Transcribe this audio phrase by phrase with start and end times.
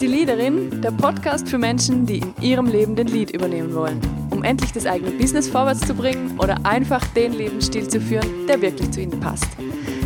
[0.00, 4.42] die Leaderin, der Podcast für Menschen, die in ihrem Leben den Lead übernehmen wollen, um
[4.42, 8.90] endlich das eigene Business vorwärts zu bringen oder einfach den Lebensstil zu führen, der wirklich
[8.92, 9.48] zu ihnen passt.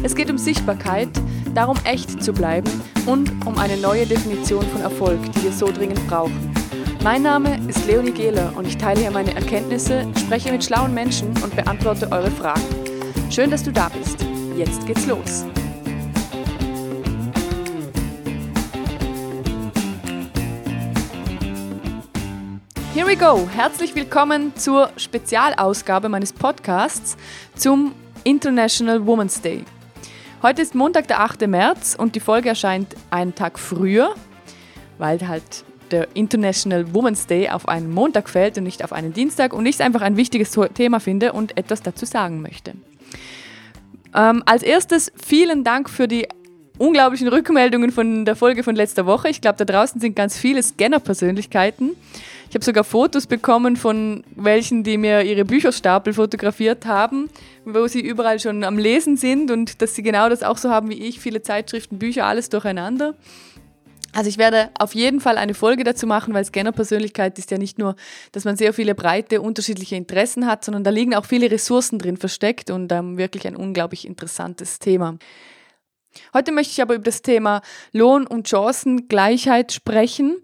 [0.02, 1.08] Es geht um Sichtbarkeit,
[1.54, 2.68] darum echt zu bleiben
[3.06, 6.52] und um eine neue Definition von Erfolg, die wir so dringend brauchen.
[7.04, 11.28] Mein Name ist Leonie Gehler und ich teile hier meine Erkenntnisse, spreche mit schlauen Menschen
[11.42, 12.62] und beantworte eure Fragen.
[13.30, 14.26] Schön, dass du da bist.
[14.56, 15.44] Jetzt geht's los.
[23.04, 23.46] Here we go.
[23.54, 27.18] Herzlich willkommen zur Spezialausgabe meines Podcasts
[27.54, 27.94] zum
[28.24, 29.64] International Women's Day.
[30.40, 31.46] Heute ist Montag, der 8.
[31.46, 34.14] März und die Folge erscheint einen Tag früher,
[34.96, 39.52] weil halt der International Women's Day auf einen Montag fällt und nicht auf einen Dienstag
[39.52, 42.72] und ich es einfach ein wichtiges Thema finde und etwas dazu sagen möchte.
[44.14, 46.26] Ähm, als erstes vielen Dank für die
[46.78, 49.28] unglaublichen Rückmeldungen von der Folge von letzter Woche.
[49.28, 51.90] Ich glaube, da draußen sind ganz viele Scanner-Persönlichkeiten.
[52.48, 57.28] Ich habe sogar Fotos bekommen von welchen, die mir ihre Bücherstapel fotografiert haben,
[57.64, 60.88] wo sie überall schon am Lesen sind und dass sie genau das auch so haben
[60.90, 63.14] wie ich, viele Zeitschriften, Bücher, alles durcheinander.
[64.12, 67.78] Also ich werde auf jeden Fall eine Folge dazu machen, weil Scanner-Persönlichkeit ist ja nicht
[67.78, 67.96] nur,
[68.30, 72.16] dass man sehr viele breite, unterschiedliche Interessen hat, sondern da liegen auch viele Ressourcen drin
[72.16, 75.18] versteckt und ähm, wirklich ein unglaublich interessantes Thema.
[76.32, 77.62] Heute möchte ich aber über das Thema
[77.92, 80.36] Lohn- und Chancengleichheit sprechen.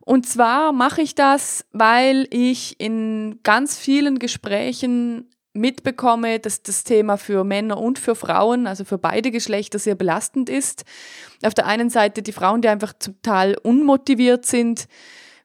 [0.00, 7.16] Und zwar mache ich das, weil ich in ganz vielen Gesprächen mitbekomme, dass das Thema
[7.16, 10.84] für Männer und für Frauen, also für beide Geschlechter, sehr belastend ist.
[11.44, 14.86] Auf der einen Seite die Frauen, die einfach total unmotiviert sind,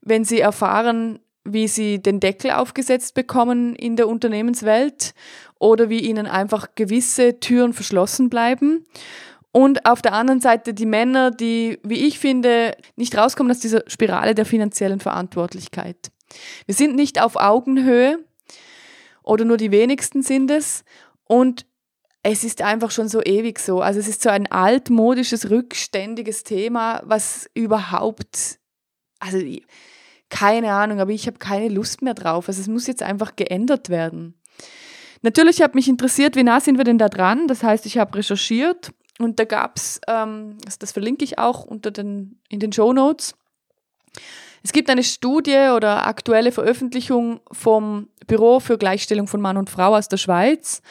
[0.02, 5.14] wenn sie erfahren, wie sie den Deckel aufgesetzt bekommen in der Unternehmenswelt
[5.60, 8.86] oder wie ihnen einfach gewisse Türen verschlossen bleiben.
[9.56, 13.84] Und auf der anderen Seite die Männer, die, wie ich finde, nicht rauskommen aus dieser
[13.88, 16.11] Spirale der finanziellen Verantwortlichkeit.
[16.66, 18.20] Wir sind nicht auf Augenhöhe
[19.23, 20.83] oder nur die wenigsten sind es.
[21.23, 21.66] Und
[22.21, 23.80] es ist einfach schon so ewig so.
[23.80, 28.60] Also es ist so ein altmodisches, rückständiges Thema, was überhaupt,
[29.20, 29.39] also
[30.27, 32.49] keine Ahnung, aber ich habe keine Lust mehr drauf.
[32.49, 34.37] Also es muss jetzt einfach geändert werden.
[35.22, 37.48] Natürlich hat mich interessiert, wie nah sind wir denn da dran.
[37.48, 41.64] Das heißt, ich habe recherchiert und da gab es, ähm, also das verlinke ich auch
[41.64, 43.36] unter den, in den Show Notes.
[44.64, 49.95] Es gibt eine Studie oder aktuelle Veröffentlichung vom Büro für Gleichstellung von Mann und Frau
[49.95, 50.81] aus der Schweiz.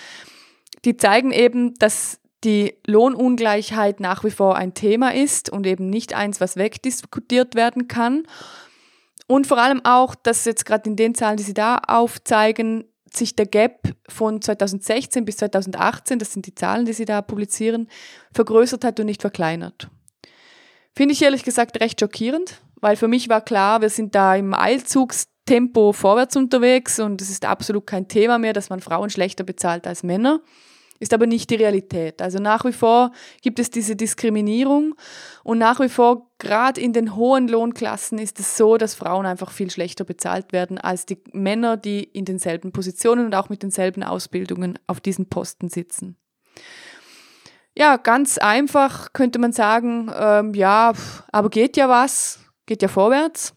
[0.85, 6.15] Die zeigen eben, dass die Lohnungleichheit nach wie vor ein Thema ist und eben nicht
[6.15, 8.27] eins, was wegdiskutiert werden kann.
[9.27, 12.85] Und vor allem auch, dass jetzt gerade in den Zahlen, die sie da aufzeigen,
[13.17, 17.89] sich der Gap von 2016 bis 2018, das sind die Zahlen, die sie da publizieren,
[18.33, 19.89] vergrößert hat und nicht verkleinert.
[20.95, 24.55] Finde ich ehrlich gesagt recht schockierend, weil für mich war klar, wir sind da im
[24.55, 29.87] Eilzugstempo vorwärts unterwegs und es ist absolut kein Thema mehr, dass man Frauen schlechter bezahlt
[29.87, 30.41] als Männer
[30.99, 32.23] ist aber nicht die Realität.
[32.23, 33.13] Also nach wie vor
[33.43, 34.95] gibt es diese Diskriminierung
[35.43, 39.51] und nach wie vor, gerade in den hohen Lohnklassen, ist es so, dass Frauen einfach
[39.51, 44.03] viel schlechter bezahlt werden als die Männer, die in denselben Positionen und auch mit denselben
[44.03, 46.17] Ausbildungen auf diesen Posten sitzen.
[47.77, 50.93] Ja, ganz einfach könnte man sagen, ähm, ja,
[51.33, 53.55] aber geht ja was, geht ja vorwärts.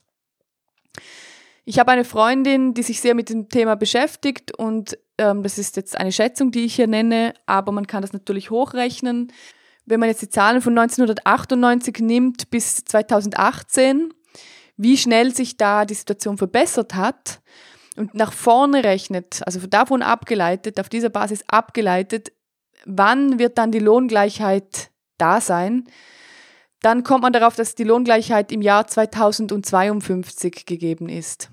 [1.66, 5.76] Ich habe eine Freundin, die sich sehr mit dem Thema beschäftigt und ähm, das ist
[5.76, 9.32] jetzt eine Schätzung, die ich hier nenne, aber man kann das natürlich hochrechnen.
[9.86, 14.14] Wenn man jetzt die Zahlen von 1998 nimmt bis 2018,
[14.76, 17.42] wie schnell sich da die Situation verbessert hat
[17.96, 22.32] und nach vorne rechnet, also davon abgeleitet, auf dieser Basis abgeleitet,
[22.86, 25.86] wann wird dann die Lohngleichheit da sein,
[26.82, 31.50] dann kommt man darauf, dass die Lohngleichheit im Jahr 2052 gegeben ist.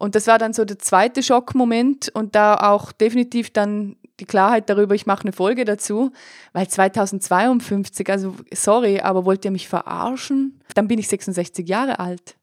[0.00, 4.70] Und das war dann so der zweite Schockmoment und da auch definitiv dann die Klarheit
[4.70, 6.10] darüber, ich mache eine Folge dazu,
[6.54, 10.58] weil 2052, also sorry, aber wollt ihr mich verarschen?
[10.74, 12.36] Dann bin ich 66 Jahre alt.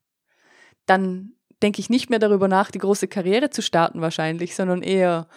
[0.85, 1.31] Dann
[1.63, 5.27] denke ich nicht mehr darüber nach, die große Karriere zu starten wahrscheinlich, sondern eher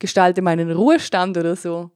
[0.00, 1.92] gestalte meinen Ruhestand oder so.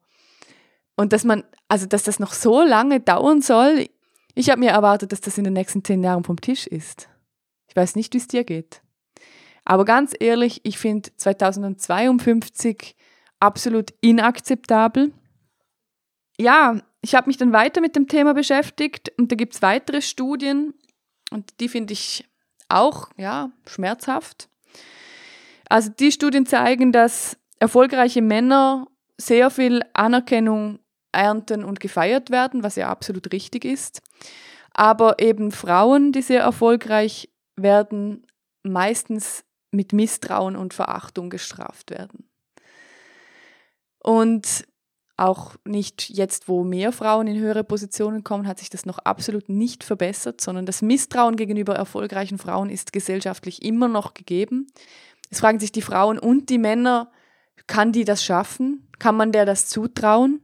[0.94, 3.88] Und dass man, also dass das noch so lange dauern soll,
[4.36, 7.08] ich habe mir erwartet, dass das in den nächsten zehn Jahren vom Tisch ist.
[7.66, 8.80] Ich weiß nicht, wie es dir geht.
[9.64, 12.96] Aber ganz ehrlich, ich finde 2052
[13.38, 15.12] absolut inakzeptabel.
[16.38, 20.02] Ja, ich habe mich dann weiter mit dem Thema beschäftigt und da gibt es weitere
[20.02, 20.74] Studien
[21.30, 22.28] und die finde ich
[22.68, 24.48] auch ja, schmerzhaft.
[25.68, 28.86] Also die Studien zeigen, dass erfolgreiche Männer
[29.18, 30.78] sehr viel Anerkennung
[31.12, 34.00] ernten und gefeiert werden, was ja absolut richtig ist.
[34.72, 38.26] aber eben Frauen, die sehr erfolgreich werden,
[38.62, 42.28] meistens mit Misstrauen und Verachtung gestraft werden.
[44.02, 44.64] Und
[45.16, 49.50] auch nicht jetzt, wo mehr Frauen in höhere Positionen kommen, hat sich das noch absolut
[49.50, 54.68] nicht verbessert, sondern das Misstrauen gegenüber erfolgreichen Frauen ist gesellschaftlich immer noch gegeben.
[55.30, 57.12] Es fragen sich die Frauen und die Männer,
[57.66, 58.88] kann die das schaffen?
[58.98, 60.40] Kann man der das zutrauen?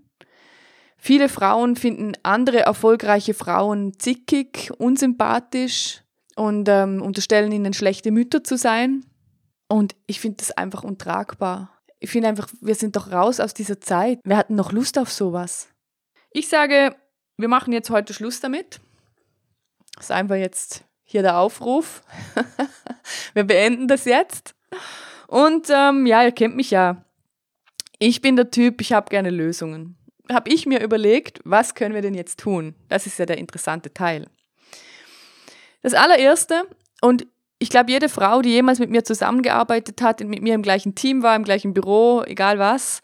[0.99, 6.03] Viele Frauen finden andere erfolgreiche Frauen zickig, unsympathisch
[6.37, 9.05] und ähm, unterstellen ihnen schlechte Mütter zu sein.
[9.69, 11.71] Und ich finde das einfach untragbar.
[11.99, 14.21] Ich finde einfach, wir sind doch raus aus dieser Zeit.
[14.25, 15.69] Wir hatten noch Lust auf sowas.
[16.31, 16.95] Ich sage,
[17.37, 18.81] wir machen jetzt heute Schluss damit.
[19.97, 22.03] Das ist einfach jetzt hier der Aufruf.
[23.35, 24.55] wir beenden das jetzt.
[25.27, 27.05] Und ähm, ja, ihr kennt mich ja.
[27.99, 29.97] Ich bin der Typ, ich habe gerne Lösungen.
[30.31, 32.75] Habe ich mir überlegt, was können wir denn jetzt tun?
[32.89, 34.29] Das ist ja der interessante Teil.
[35.83, 36.65] Das allererste,
[37.01, 37.27] und
[37.59, 41.23] ich glaube, jede Frau, die jemals mit mir zusammengearbeitet hat, mit mir im gleichen Team
[41.23, 43.01] war, im gleichen Büro, egal was,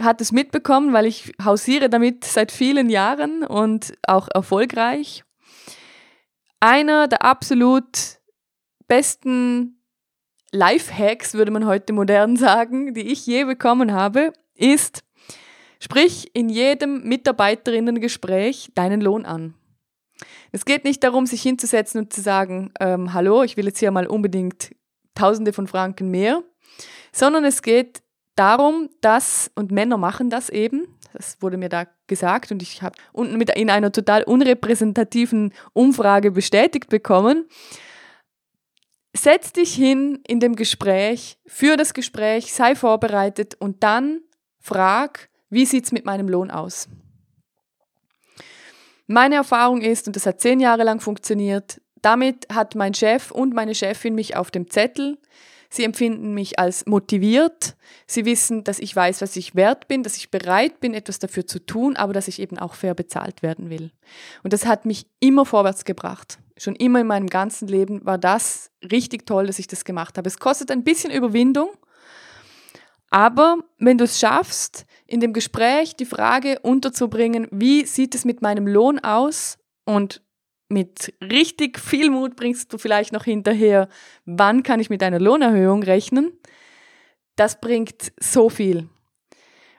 [0.00, 5.24] hat es mitbekommen, weil ich hausiere damit seit vielen Jahren und auch erfolgreich.
[6.60, 8.18] Einer der absolut
[8.86, 9.82] besten
[10.52, 15.04] Lifehacks, würde man heute modern sagen, die ich je bekommen habe, ist,
[15.80, 19.54] sprich in jedem Mitarbeiterinnengespräch deinen Lohn an.
[20.52, 23.90] Es geht nicht darum, sich hinzusetzen und zu sagen, ähm, hallo, ich will jetzt hier
[23.90, 24.74] mal unbedingt
[25.14, 26.42] Tausende von Franken mehr,
[27.12, 28.02] sondern es geht
[28.36, 32.96] darum, dass, und Männer machen das eben, das wurde mir da gesagt und ich habe
[33.12, 37.46] unten mit in einer total unrepräsentativen Umfrage bestätigt bekommen,
[39.16, 44.20] setz dich hin in dem Gespräch, für das Gespräch, sei vorbereitet und dann
[44.60, 46.88] frag, wie sieht es mit meinem Lohn aus?
[49.10, 53.54] Meine Erfahrung ist, und das hat zehn Jahre lang funktioniert, damit hat mein Chef und
[53.54, 55.18] meine Chefin mich auf dem Zettel.
[55.70, 57.74] Sie empfinden mich als motiviert.
[58.06, 61.46] Sie wissen, dass ich weiß, was ich wert bin, dass ich bereit bin, etwas dafür
[61.46, 63.92] zu tun, aber dass ich eben auch fair bezahlt werden will.
[64.42, 66.38] Und das hat mich immer vorwärts gebracht.
[66.58, 70.28] Schon immer in meinem ganzen Leben war das richtig toll, dass ich das gemacht habe.
[70.28, 71.70] Es kostet ein bisschen Überwindung,
[73.10, 78.42] aber wenn du es schaffst, in dem Gespräch die Frage unterzubringen, wie sieht es mit
[78.42, 79.58] meinem Lohn aus?
[79.84, 80.22] Und
[80.68, 83.88] mit richtig viel Mut bringst du vielleicht noch hinterher,
[84.26, 86.32] wann kann ich mit einer Lohnerhöhung rechnen?
[87.36, 88.88] Das bringt so viel.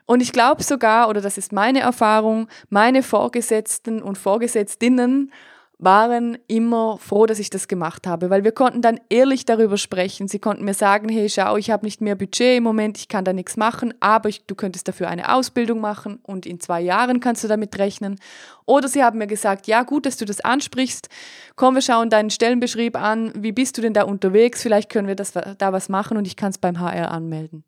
[0.04, 5.32] Und ich glaube sogar, oder das ist meine Erfahrung, meine Vorgesetzten und Vorgesetztinnen
[5.82, 10.28] waren immer froh, dass ich das gemacht habe, weil wir konnten dann ehrlich darüber sprechen.
[10.28, 13.24] Sie konnten mir sagen, hey, schau, ich habe nicht mehr Budget im Moment, ich kann
[13.24, 17.20] da nichts machen, aber ich, du könntest dafür eine Ausbildung machen und in zwei Jahren
[17.20, 18.20] kannst du damit rechnen.
[18.66, 21.08] Oder sie haben mir gesagt, ja, gut, dass du das ansprichst.
[21.56, 23.32] Komm, wir schauen deinen Stellenbeschrieb an.
[23.34, 24.62] Wie bist du denn da unterwegs?
[24.62, 27.64] Vielleicht können wir das, da was machen und ich kann es beim HR anmelden.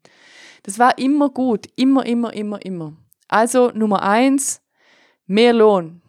[0.64, 2.92] Das war immer gut, immer, immer, immer, immer.
[3.26, 4.60] Also Nummer eins,
[5.26, 6.01] mehr Lohn.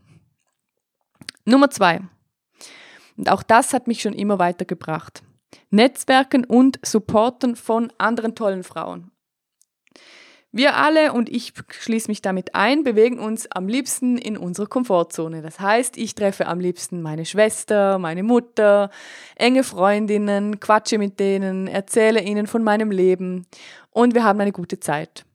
[1.46, 2.02] Nummer zwei.
[3.18, 5.24] Und auch das hat mich schon immer weitergebracht.
[5.70, 9.12] Netzwerken und Supporten von anderen tollen Frauen.
[10.56, 15.42] Wir alle, und ich schließe mich damit ein, bewegen uns am liebsten in unserer Komfortzone.
[15.42, 18.92] Das heißt, ich treffe am liebsten meine Schwester, meine Mutter,
[19.36, 23.48] enge Freundinnen, quatsche mit denen, erzähle ihnen von meinem Leben
[23.90, 25.26] und wir haben eine gute Zeit.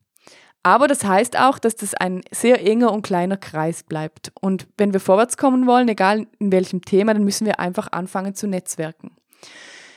[0.63, 4.33] Aber das heißt auch, dass das ein sehr enger und kleiner Kreis bleibt.
[4.41, 8.35] Und wenn wir vorwärts kommen wollen, egal in welchem Thema, dann müssen wir einfach anfangen
[8.35, 9.13] zu netzwerken.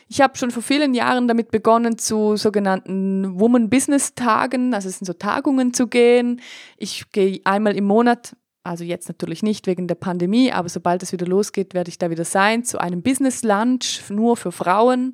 [0.07, 4.99] Ich habe schon vor vielen Jahren damit begonnen, zu sogenannten Woman Business Tagen, also es
[4.99, 6.41] sind so Tagungen zu gehen.
[6.75, 11.13] Ich gehe einmal im Monat, also jetzt natürlich nicht wegen der Pandemie, aber sobald es
[11.13, 15.13] wieder losgeht, werde ich da wieder sein, zu einem Business Lunch nur für Frauen.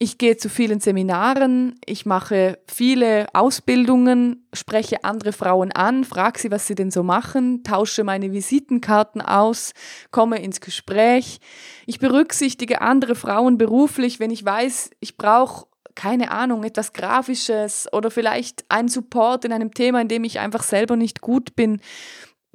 [0.00, 6.50] Ich gehe zu vielen Seminaren, ich mache viele Ausbildungen, spreche andere Frauen an, frage sie,
[6.50, 9.72] was sie denn so machen, tausche meine Visitenkarten aus,
[10.10, 11.38] komme ins Gespräch.
[11.86, 18.10] Ich berücksichtige andere Frauen beruflich, wenn ich weiß, ich brauche keine Ahnung, etwas Grafisches oder
[18.10, 21.80] vielleicht einen Support in einem Thema, in dem ich einfach selber nicht gut bin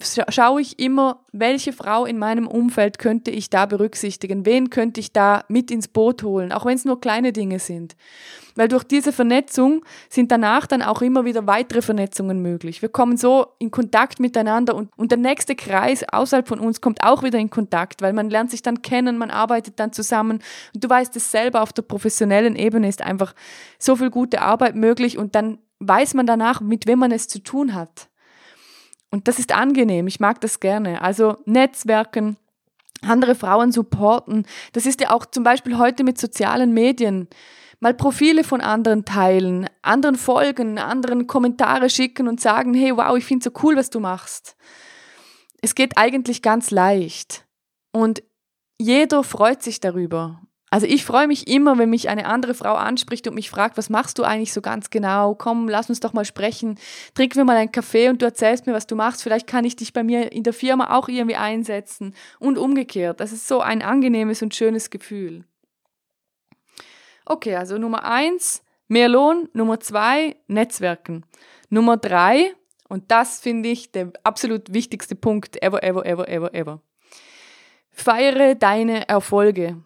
[0.04, 5.14] schaue ich immer, welche Frau in meinem Umfeld könnte ich da berücksichtigen, wen könnte ich
[5.14, 7.96] da mit ins Boot holen, auch wenn es nur kleine Dinge sind.
[8.56, 12.82] Weil durch diese Vernetzung sind danach dann auch immer wieder weitere Vernetzungen möglich.
[12.82, 17.04] Wir kommen so in Kontakt miteinander und, und der nächste Kreis außerhalb von uns kommt
[17.04, 20.40] auch wieder in Kontakt, weil man lernt sich dann kennen, man arbeitet dann zusammen
[20.74, 23.34] und du weißt es selber, auf der professionellen Ebene ist einfach
[23.78, 27.40] so viel gute Arbeit möglich und dann weiß man danach, mit wem man es zu
[27.40, 28.09] tun hat.
[29.12, 31.02] Und das ist angenehm, ich mag das gerne.
[31.02, 32.38] Also Netzwerken,
[33.02, 34.46] andere Frauen supporten.
[34.74, 37.28] Das ist ja auch zum Beispiel heute mit sozialen Medien.
[37.80, 43.26] Mal Profile von anderen teilen, anderen folgen, anderen Kommentare schicken und sagen, hey, wow, ich
[43.26, 44.58] finde so cool, was du machst.
[45.62, 47.46] Es geht eigentlich ganz leicht.
[47.92, 48.22] Und
[48.78, 50.42] jeder freut sich darüber.
[50.72, 53.90] Also ich freue mich immer, wenn mich eine andere Frau anspricht und mich fragt, was
[53.90, 55.34] machst du eigentlich so ganz genau?
[55.36, 56.78] Komm, lass uns doch mal sprechen.
[57.16, 59.24] Trinken wir mal einen Kaffee und du erzählst mir, was du machst.
[59.24, 63.20] Vielleicht kann ich dich bei mir in der Firma auch irgendwie einsetzen und umgekehrt.
[63.20, 65.44] Das ist so ein angenehmes und schönes Gefühl.
[67.26, 69.50] Okay, also Nummer eins, mehr Lohn.
[69.54, 71.26] Nummer zwei, Netzwerken.
[71.70, 72.54] Nummer drei,
[72.90, 76.82] und das finde ich der absolut wichtigste Punkt ever, ever, ever, ever, ever.
[77.92, 79.78] Feiere deine Erfolge.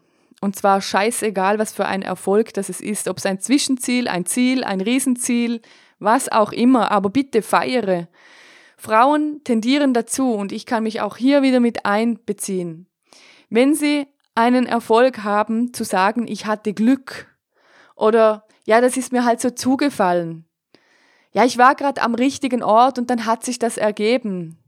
[0.44, 3.08] Und zwar scheißegal, was für ein Erfolg das es ist.
[3.08, 5.62] Ob es ein Zwischenziel, ein Ziel, ein Riesenziel,
[6.00, 6.92] was auch immer.
[6.92, 8.10] Aber bitte feiere.
[8.76, 12.88] Frauen tendieren dazu, und ich kann mich auch hier wieder mit einbeziehen.
[13.50, 17.34] Wenn sie einen Erfolg haben, zu sagen, ich hatte Glück.
[17.96, 20.44] Oder ja, das ist mir halt so zugefallen.
[21.32, 24.62] Ja, ich war gerade am richtigen Ort und dann hat sich das ergeben.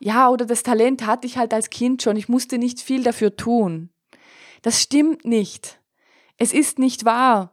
[0.00, 3.36] Ja, oder das Talent hatte ich halt als Kind schon, ich musste nicht viel dafür
[3.36, 3.90] tun.
[4.62, 5.80] Das stimmt nicht.
[6.36, 7.52] Es ist nicht wahr.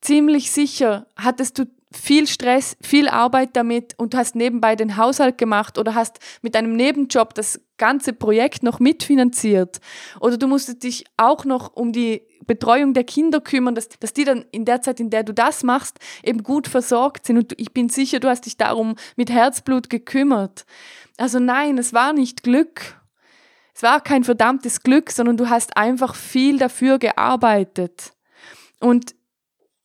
[0.00, 5.78] Ziemlich sicher hattest du viel Stress, viel Arbeit damit und hast nebenbei den Haushalt gemacht
[5.78, 9.80] oder hast mit deinem Nebenjob das ganze Projekt noch mitfinanziert.
[10.20, 14.24] Oder du musstest dich auch noch um die Betreuung der Kinder kümmern, dass, dass die
[14.24, 17.38] dann in der Zeit, in der du das machst, eben gut versorgt sind.
[17.38, 20.64] Und ich bin sicher, du hast dich darum mit Herzblut gekümmert.
[21.16, 23.00] Also nein, es war nicht Glück.
[23.76, 28.14] Es war kein verdammtes Glück, sondern du hast einfach viel dafür gearbeitet.
[28.80, 29.14] Und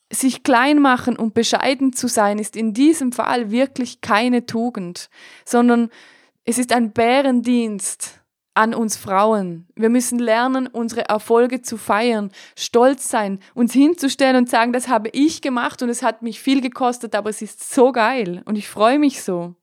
[0.10, 5.10] sich klein machen und bescheiden zu sein, ist in diesem Fall wirklich keine Tugend,
[5.44, 5.90] sondern
[6.46, 8.22] es ist ein Bärendienst
[8.54, 9.68] an uns Frauen.
[9.76, 15.10] Wir müssen lernen, unsere Erfolge zu feiern, stolz sein, uns hinzustellen und sagen, das habe
[15.12, 18.70] ich gemacht und es hat mich viel gekostet, aber es ist so geil und ich
[18.70, 19.56] freue mich so.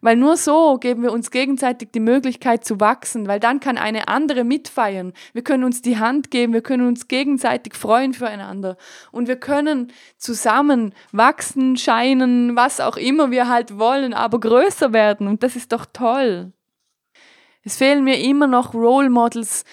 [0.00, 4.08] Weil nur so geben wir uns gegenseitig die Möglichkeit zu wachsen, weil dann kann eine
[4.08, 5.12] andere mitfeiern.
[5.32, 8.76] Wir können uns die Hand geben, wir können uns gegenseitig freuen füreinander
[9.10, 15.26] und wir können zusammen wachsen, scheinen, was auch immer wir halt wollen, aber größer werden
[15.26, 16.52] und das ist doch toll.
[17.64, 19.64] Es fehlen mir immer noch Role Models,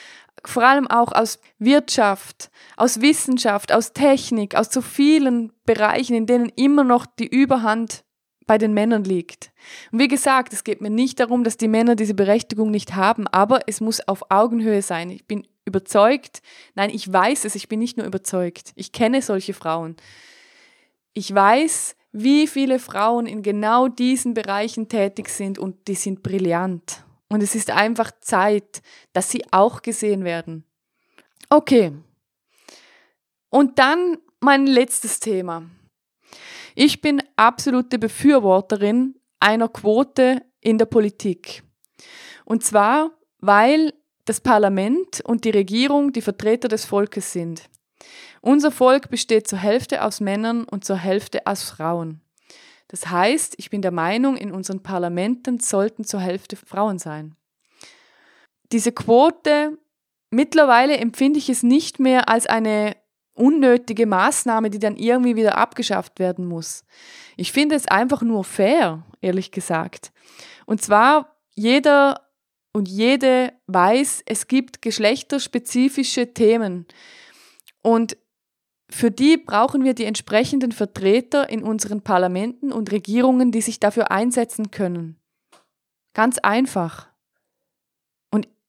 [0.44, 6.50] vor allem auch aus Wirtschaft, aus Wissenschaft, aus Technik, aus so vielen Bereichen, in denen
[6.55, 8.05] immer noch die Überhand
[8.46, 9.52] bei den Männern liegt.
[9.92, 13.28] Und wie gesagt, es geht mir nicht darum, dass die Männer diese Berechtigung nicht haben,
[13.28, 15.10] aber es muss auf Augenhöhe sein.
[15.10, 16.42] Ich bin überzeugt,
[16.75, 19.96] nein, ich weiß es, ich bin nicht nur überzeugt, ich kenne solche Frauen.
[21.14, 27.04] Ich weiß, wie viele Frauen in genau diesen Bereichen tätig sind und die sind brillant.
[27.28, 28.82] Und es ist einfach Zeit,
[29.14, 30.64] dass sie auch gesehen werden.
[31.50, 31.92] Okay.
[33.50, 35.64] Und dann mein letztes Thema.
[36.77, 41.63] Ich bin absolute Befürworterin einer Quote in der Politik.
[42.44, 43.94] Und zwar, weil
[44.25, 47.70] das Parlament und die Regierung die Vertreter des Volkes sind.
[48.41, 52.22] Unser Volk besteht zur Hälfte aus Männern und zur Hälfte aus Frauen.
[52.89, 57.36] Das heißt, ich bin der Meinung, in unseren Parlamenten sollten zur Hälfte Frauen sein.
[58.74, 59.77] Diese Quote,
[60.29, 62.98] mittlerweile empfinde ich es nicht mehr als eine
[63.36, 66.84] unnötige Maßnahme, die dann irgendwie wieder abgeschafft werden muss.
[67.38, 70.12] Ich finde es einfach nur fair, ehrlich gesagt.
[70.65, 72.22] Und zwar jeder
[72.74, 76.86] und jede weiß, es gibt geschlechterspezifische Themen.
[77.82, 78.18] Und
[78.89, 84.12] für die brauchen wir die entsprechenden Vertreter in unseren Parlamenten und Regierungen, die sich dafür
[84.12, 85.20] einsetzen können.
[86.13, 87.10] Ganz einfach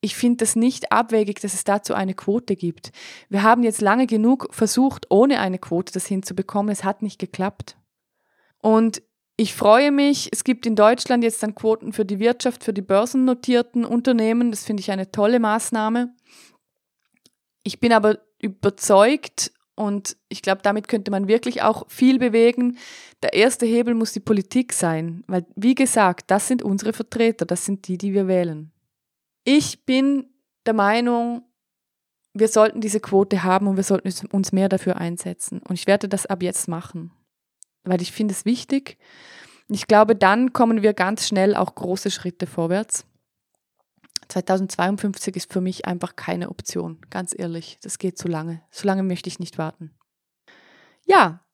[0.01, 2.93] ich finde das nicht abwegig, dass es dazu eine Quote gibt.
[3.29, 6.71] Wir haben jetzt lange genug versucht, ohne eine Quote das hinzubekommen.
[6.71, 7.77] Es hat nicht geklappt.
[8.59, 9.03] Und
[9.37, 12.83] ich freue mich, es gibt in Deutschland jetzt dann Quoten für die Wirtschaft, für die
[12.83, 14.51] börsennotierten Unternehmen.
[14.51, 16.15] Das finde ich eine tolle Maßnahme.
[17.63, 22.79] Ich bin aber überzeugt und ich glaube, damit könnte man wirklich auch viel bewegen.
[23.23, 27.67] Der erste Hebel muss die Politik sein, weil, wie gesagt, das sind unsere Vertreter, das
[27.67, 28.73] sind die, die wir wählen.
[29.49, 30.27] Ich bin
[30.67, 31.45] der Meinung,
[32.35, 35.63] wir sollten diese Quote haben und wir sollten uns mehr dafür einsetzen.
[35.63, 37.13] Und ich werde das ab jetzt machen,
[37.85, 38.99] weil ich finde es wichtig.
[39.69, 43.07] Ich glaube, dann kommen wir ganz schnell auch große Schritte vorwärts.
[44.27, 47.79] 2052 ist für mich einfach keine Option, ganz ehrlich.
[47.83, 48.63] Das geht zu lange.
[48.73, 49.97] So lange möchte ich nicht warten.
[51.05, 51.47] Ja,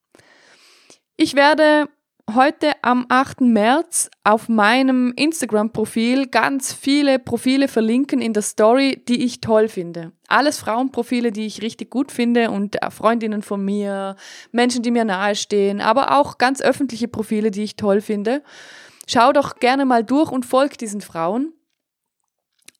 [1.18, 1.90] ich werde
[2.30, 3.42] heute am 8.
[3.42, 10.12] März auf meinem Instagram-Profil ganz viele Profile verlinken in der Story, die ich toll finde.
[10.28, 14.16] Alles Frauenprofile, die ich richtig gut finde und äh, Freundinnen von mir,
[14.50, 18.42] Menschen, die mir nahestehen, aber auch ganz öffentliche Profile, die ich toll finde.
[19.06, 21.52] Schau doch gerne mal durch und folg diesen Frauen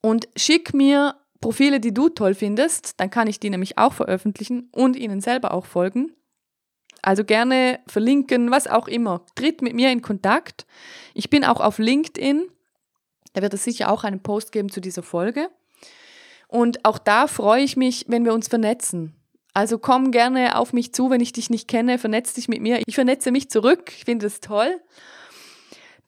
[0.01, 4.69] und schick mir Profile, die du toll findest, dann kann ich die nämlich auch veröffentlichen
[4.73, 6.13] und ihnen selber auch folgen.
[7.03, 9.27] Also gerne verlinken, was auch immer.
[9.35, 10.67] Tritt mit mir in Kontakt.
[11.15, 12.49] Ich bin auch auf LinkedIn.
[13.35, 15.49] Da wird es sicher auch einen Post geben zu dieser Folge.
[16.47, 19.15] Und auch da freue ich mich, wenn wir uns vernetzen.
[19.55, 22.81] Also komm gerne auf mich zu, wenn ich dich nicht kenne, vernetz dich mit mir.
[22.87, 23.93] Ich vernetze mich zurück.
[23.97, 24.81] Ich finde es toll.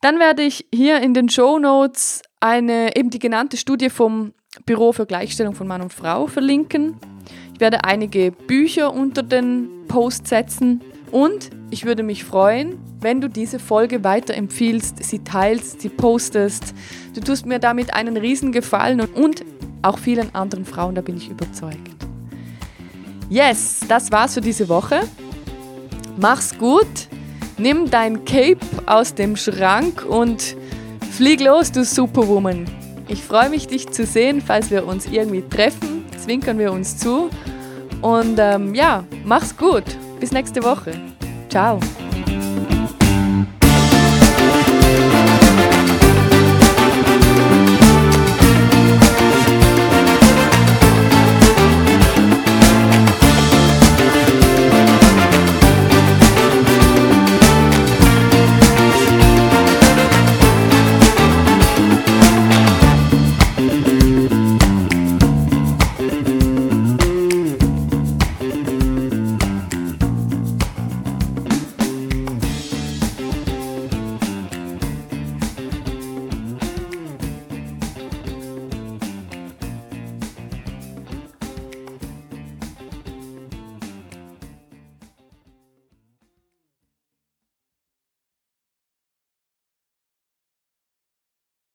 [0.01, 4.33] Dann werde ich hier in den Show Notes eine eben die genannte Studie vom
[4.65, 6.99] Büro für Gleichstellung von Mann und Frau verlinken.
[7.55, 13.29] Ich werde einige Bücher unter den Post setzen und ich würde mich freuen, wenn du
[13.29, 16.73] diese Folge weiterempfiehlst, sie teilst, sie postest.
[17.13, 19.45] Du tust mir damit einen riesen Gefallen und
[19.83, 21.95] auch vielen anderen Frauen, da bin ich überzeugt.
[23.29, 25.03] Yes, das war's für diese Woche.
[26.19, 27.07] Mach's gut.
[27.57, 30.57] Nimm dein Cape aus dem Schrank und
[31.09, 32.65] flieg los, du Superwoman.
[33.07, 35.94] Ich freue mich, dich zu sehen, falls wir uns irgendwie treffen
[36.25, 37.29] zwinkern wir uns zu.
[38.01, 39.83] Und ähm, ja, mach's gut.
[40.19, 40.91] Bis nächste Woche.
[41.49, 41.79] Ciao.